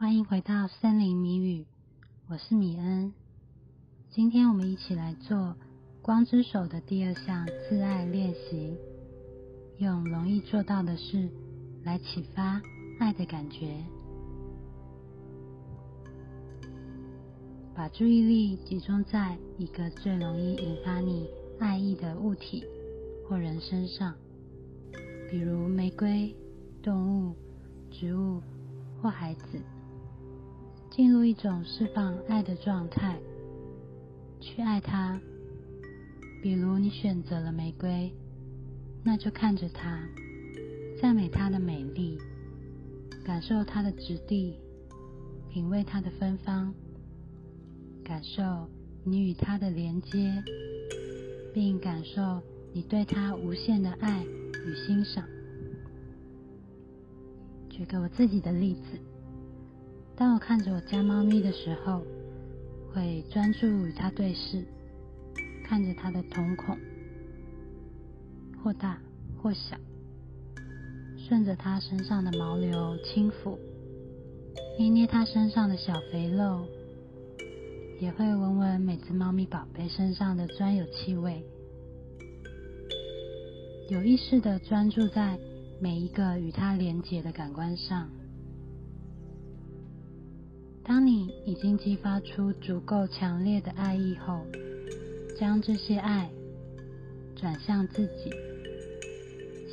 [0.00, 1.66] 欢迎回到森林谜语，
[2.28, 3.12] 我是米恩。
[4.12, 5.56] 今天我们一起来做
[6.02, 8.76] 光之手的第二项自爱练习，
[9.78, 11.28] 用容易做到的事
[11.82, 12.62] 来启发
[13.00, 13.74] 爱的感觉。
[17.74, 21.28] 把注意力集中在一个最容易引发你
[21.58, 22.64] 爱意的物体
[23.28, 24.14] 或人身上，
[25.28, 26.32] 比如玫瑰、
[26.84, 27.34] 动物、
[27.90, 28.40] 植物
[29.02, 29.60] 或孩子，
[30.98, 33.20] 进入一种释放爱的状态，
[34.40, 35.20] 去爱它。
[36.42, 38.12] 比如你选择了玫瑰，
[39.04, 40.02] 那就看着它，
[41.00, 42.18] 赞美它的美丽，
[43.24, 44.56] 感受它的质地，
[45.48, 46.74] 品味它的芬芳。
[48.02, 48.68] 感受
[49.04, 50.42] 你与它的连接，
[51.54, 55.24] 并感受你对它无限的爱与欣赏。
[57.70, 58.98] 举个我自己的例子，
[60.18, 62.02] 当我看着我家猫咪的时候，
[62.92, 64.64] 会专注与它对视，
[65.64, 66.76] 看着它的瞳孔，
[68.60, 68.98] 或大
[69.40, 69.76] 或小，
[71.16, 73.56] 顺着它身上的毛流轻抚，
[74.76, 76.66] 捏捏它身上的小肥肉。
[78.00, 81.44] 也会闻闻每只猫咪宝贝身上的专有气味，
[83.88, 85.38] 有意识的专注在
[85.80, 88.10] 每一个与它连接的感官上。
[90.88, 94.40] 当你已经激发出足够强烈的爱意后，
[95.38, 96.30] 将这些爱
[97.36, 98.32] 转向自己，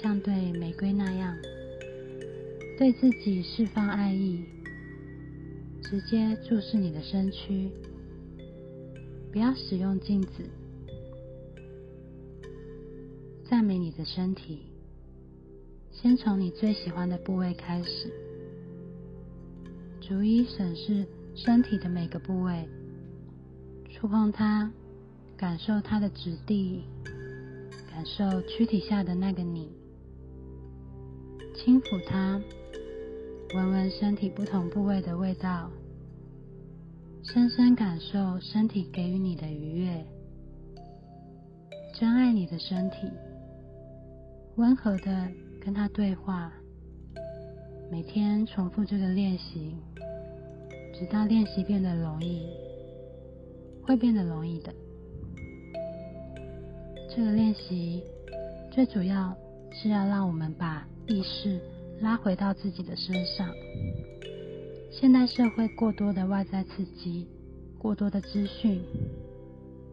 [0.00, 1.36] 像对玫瑰那样，
[2.78, 4.44] 对自己释放爱意，
[5.82, 7.68] 直接注视你的身躯。
[9.32, 10.44] 不要使用镜子，
[13.48, 14.60] 赞美你的身体。
[15.90, 18.12] 先从你最喜欢的部位开始，
[20.10, 22.68] 逐一审视身体的每个部位，
[23.88, 24.68] 触碰它，
[25.36, 26.82] 感受它的质地，
[27.88, 29.70] 感受躯体下的那个你，
[31.54, 32.42] 轻抚它，
[33.54, 35.70] 闻闻身体不同部位的味道。
[37.22, 40.04] 深深感受身体给予你的愉悦，
[41.94, 42.96] 珍爱你的身体，
[44.56, 45.28] 温和的
[45.64, 46.52] 跟他对话。
[47.90, 49.74] 每天重复这个练习，
[50.94, 52.46] 直到练习变得容易，
[53.82, 54.72] 会变得容易的。
[57.08, 58.04] 这个练习
[58.70, 59.36] 最主要
[59.72, 61.60] 是要让我们把意识
[62.00, 63.50] 拉回到自己的身上。
[64.92, 67.26] 现代社会过多的外在刺激，
[67.76, 68.80] 过多的资讯，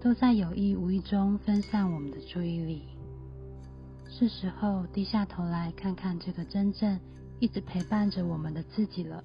[0.00, 2.82] 都在有意无意中分散我们的注意力。
[4.08, 6.98] 是时候低下头来看看这个真正
[7.40, 9.22] 一直陪伴着我们的自己了。